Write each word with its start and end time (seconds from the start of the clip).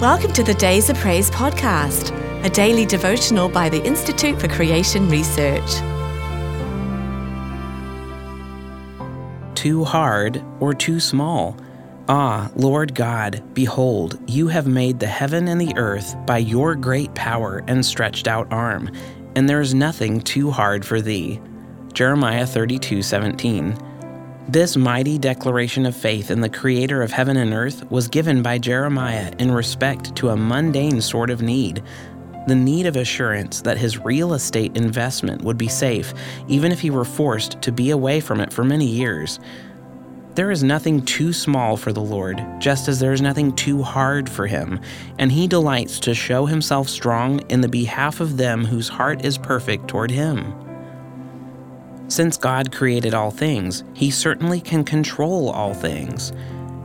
Welcome 0.00 0.32
to 0.34 0.44
the 0.44 0.54
Days 0.54 0.88
of 0.90 0.96
Praise 0.98 1.28
podcast, 1.28 2.14
a 2.44 2.48
daily 2.48 2.86
devotional 2.86 3.48
by 3.48 3.68
the 3.68 3.84
Institute 3.84 4.40
for 4.40 4.46
Creation 4.46 5.08
Research. 5.08 5.68
Too 9.56 9.82
hard 9.82 10.40
or 10.60 10.72
too 10.72 11.00
small? 11.00 11.56
Ah, 12.08 12.48
Lord 12.54 12.94
God, 12.94 13.42
behold, 13.54 14.20
you 14.28 14.46
have 14.46 14.68
made 14.68 15.00
the 15.00 15.08
heaven 15.08 15.48
and 15.48 15.60
the 15.60 15.76
earth 15.76 16.14
by 16.24 16.38
your 16.38 16.76
great 16.76 17.12
power 17.16 17.64
and 17.66 17.84
stretched 17.84 18.28
out 18.28 18.52
arm, 18.52 18.92
and 19.34 19.48
there 19.48 19.60
is 19.60 19.74
nothing 19.74 20.20
too 20.20 20.52
hard 20.52 20.84
for 20.84 21.00
thee. 21.00 21.40
Jeremiah 21.92 22.46
32 22.46 23.02
17. 23.02 23.76
This 24.50 24.78
mighty 24.78 25.18
declaration 25.18 25.84
of 25.84 25.94
faith 25.94 26.30
in 26.30 26.40
the 26.40 26.48
Creator 26.48 27.02
of 27.02 27.12
heaven 27.12 27.36
and 27.36 27.52
earth 27.52 27.84
was 27.90 28.08
given 28.08 28.42
by 28.42 28.56
Jeremiah 28.56 29.30
in 29.38 29.52
respect 29.52 30.16
to 30.16 30.30
a 30.30 30.36
mundane 30.36 31.02
sort 31.02 31.28
of 31.28 31.42
need 31.42 31.82
the 32.46 32.54
need 32.54 32.86
of 32.86 32.96
assurance 32.96 33.60
that 33.60 33.76
his 33.76 33.98
real 33.98 34.32
estate 34.32 34.74
investment 34.74 35.42
would 35.42 35.58
be 35.58 35.68
safe, 35.68 36.14
even 36.48 36.72
if 36.72 36.80
he 36.80 36.88
were 36.88 37.04
forced 37.04 37.60
to 37.60 37.70
be 37.70 37.90
away 37.90 38.20
from 38.20 38.40
it 38.40 38.50
for 38.50 38.64
many 38.64 38.86
years. 38.86 39.38
There 40.34 40.50
is 40.50 40.64
nothing 40.64 41.04
too 41.04 41.34
small 41.34 41.76
for 41.76 41.92
the 41.92 42.00
Lord, 42.00 42.42
just 42.58 42.88
as 42.88 43.00
there 43.00 43.12
is 43.12 43.20
nothing 43.20 43.54
too 43.54 43.82
hard 43.82 44.30
for 44.30 44.46
him, 44.46 44.80
and 45.18 45.30
he 45.30 45.46
delights 45.46 46.00
to 46.00 46.14
show 46.14 46.46
himself 46.46 46.88
strong 46.88 47.40
in 47.50 47.60
the 47.60 47.68
behalf 47.68 48.18
of 48.18 48.38
them 48.38 48.64
whose 48.64 48.88
heart 48.88 49.26
is 49.26 49.36
perfect 49.36 49.88
toward 49.88 50.10
him. 50.10 50.67
Since 52.08 52.38
God 52.38 52.72
created 52.72 53.12
all 53.12 53.30
things, 53.30 53.84
he 53.92 54.10
certainly 54.10 54.62
can 54.62 54.82
control 54.82 55.50
all 55.50 55.74
things. 55.74 56.32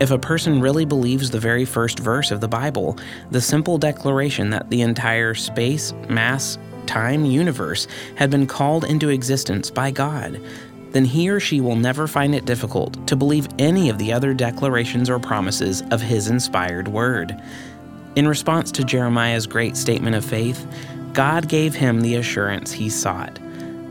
If 0.00 0.10
a 0.10 0.18
person 0.18 0.60
really 0.60 0.84
believes 0.84 1.30
the 1.30 1.38
very 1.38 1.64
first 1.64 2.00
verse 2.00 2.32
of 2.32 2.40
the 2.40 2.48
Bible, 2.48 2.98
the 3.30 3.40
simple 3.40 3.78
declaration 3.78 4.50
that 4.50 4.68
the 4.68 4.80
entire 4.80 5.34
space, 5.34 5.94
mass, 6.08 6.58
time 6.86 7.24
universe 7.24 7.86
had 8.16 8.30
been 8.30 8.48
called 8.48 8.84
into 8.84 9.10
existence 9.10 9.70
by 9.70 9.92
God, 9.92 10.40
then 10.90 11.04
he 11.04 11.30
or 11.30 11.38
she 11.38 11.60
will 11.60 11.76
never 11.76 12.08
find 12.08 12.34
it 12.34 12.44
difficult 12.44 13.06
to 13.06 13.14
believe 13.14 13.48
any 13.60 13.88
of 13.88 13.98
the 13.98 14.12
other 14.12 14.34
declarations 14.34 15.08
or 15.08 15.20
promises 15.20 15.84
of 15.92 16.00
his 16.00 16.28
inspired 16.28 16.88
word. 16.88 17.40
In 18.16 18.26
response 18.26 18.72
to 18.72 18.84
Jeremiah's 18.84 19.46
great 19.46 19.76
statement 19.76 20.16
of 20.16 20.24
faith, 20.24 20.66
God 21.12 21.48
gave 21.48 21.76
him 21.76 22.00
the 22.00 22.16
assurance 22.16 22.72
he 22.72 22.90
sought. 22.90 23.38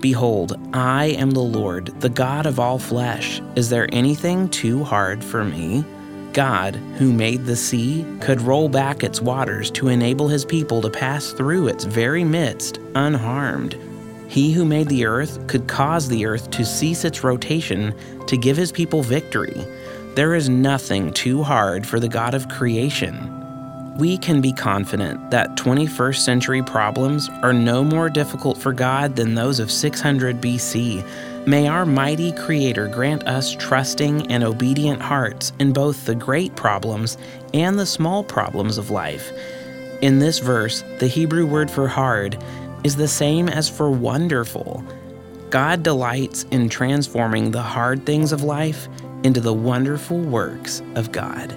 Behold, 0.00 0.56
I 0.72 1.06
am 1.06 1.32
the 1.32 1.40
Lord, 1.40 1.86
the 2.00 2.08
God 2.08 2.46
of 2.46 2.60
all 2.60 2.78
flesh. 2.78 3.42
Is 3.56 3.68
there 3.68 3.88
anything 3.92 4.48
too 4.48 4.84
hard 4.84 5.24
for 5.24 5.44
me? 5.44 5.84
God, 6.32 6.76
who 6.98 7.12
made 7.12 7.44
the 7.44 7.56
sea, 7.56 8.06
could 8.20 8.40
roll 8.40 8.68
back 8.68 9.02
its 9.02 9.20
waters 9.20 9.70
to 9.72 9.88
enable 9.88 10.28
his 10.28 10.44
people 10.44 10.80
to 10.82 10.90
pass 10.90 11.32
through 11.32 11.66
its 11.66 11.84
very 11.84 12.22
midst 12.22 12.78
unharmed. 12.94 13.76
He 14.28 14.52
who 14.52 14.64
made 14.64 14.88
the 14.88 15.04
earth 15.04 15.44
could 15.48 15.66
cause 15.66 16.08
the 16.08 16.26
earth 16.26 16.50
to 16.52 16.64
cease 16.64 17.04
its 17.04 17.24
rotation 17.24 17.92
to 18.26 18.36
give 18.36 18.56
his 18.56 18.70
people 18.70 19.02
victory. 19.02 19.66
There 20.14 20.34
is 20.34 20.48
nothing 20.48 21.12
too 21.12 21.42
hard 21.42 21.86
for 21.86 21.98
the 21.98 22.08
God 22.08 22.34
of 22.34 22.48
creation 22.48 23.37
we 23.98 24.16
can 24.16 24.40
be 24.40 24.52
confident 24.52 25.28
that 25.32 25.56
21st 25.56 26.18
century 26.18 26.62
problems 26.62 27.28
are 27.42 27.52
no 27.52 27.82
more 27.82 28.08
difficult 28.08 28.56
for 28.56 28.72
God 28.72 29.16
than 29.16 29.34
those 29.34 29.58
of 29.58 29.72
600 29.72 30.40
BC. 30.40 31.04
May 31.48 31.66
our 31.66 31.84
mighty 31.84 32.30
Creator 32.30 32.88
grant 32.88 33.26
us 33.26 33.56
trusting 33.56 34.30
and 34.30 34.44
obedient 34.44 35.02
hearts 35.02 35.52
in 35.58 35.72
both 35.72 36.06
the 36.06 36.14
great 36.14 36.54
problems 36.54 37.18
and 37.52 37.76
the 37.76 37.86
small 37.86 38.22
problems 38.22 38.78
of 38.78 38.90
life. 38.90 39.32
In 40.00 40.20
this 40.20 40.38
verse, 40.38 40.84
the 41.00 41.08
Hebrew 41.08 41.44
word 41.44 41.68
for 41.68 41.88
hard 41.88 42.40
is 42.84 42.94
the 42.94 43.08
same 43.08 43.48
as 43.48 43.68
for 43.68 43.90
wonderful. 43.90 44.84
God 45.50 45.82
delights 45.82 46.44
in 46.52 46.68
transforming 46.68 47.50
the 47.50 47.62
hard 47.62 48.06
things 48.06 48.30
of 48.30 48.44
life 48.44 48.86
into 49.24 49.40
the 49.40 49.54
wonderful 49.54 50.20
works 50.20 50.82
of 50.94 51.10
God. 51.10 51.56